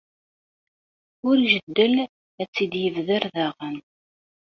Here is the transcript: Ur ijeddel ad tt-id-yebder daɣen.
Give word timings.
Ur 1.27 1.35
ijeddel 1.39 1.93
ad 2.41 2.47
tt-id-yebder 2.49 3.23
daɣen. 3.35 3.77